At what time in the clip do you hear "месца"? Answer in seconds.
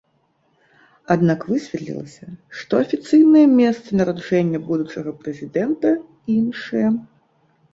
3.61-3.87